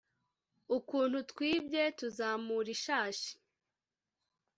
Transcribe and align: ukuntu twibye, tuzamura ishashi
ukuntu 0.77 1.17
twibye, 1.29 1.83
tuzamura 1.99 2.69
ishashi 2.75 3.31